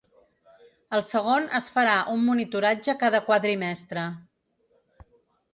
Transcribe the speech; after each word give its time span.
El 0.99 1.03
segon 1.09 1.45
es 1.59 1.67
farà 1.75 1.99
un 2.15 2.25
monitoratge 2.31 2.97
cada 3.05 3.23
quadrimestre. 3.29 4.11